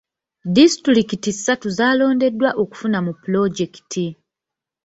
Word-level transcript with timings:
Disitulikiti 0.55 1.29
ssatu 1.35 1.67
zaalondeddwa 1.77 2.49
okufuna 2.63 2.97
mu 3.05 3.11
pulojekiti. 3.21 4.05